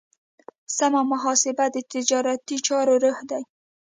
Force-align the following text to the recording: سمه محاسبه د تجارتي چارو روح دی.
سمه 0.77 1.01
محاسبه 1.11 1.65
د 1.71 1.77
تجارتي 1.93 2.57
چارو 2.67 2.95
روح 3.03 3.17
دی. 3.29 3.43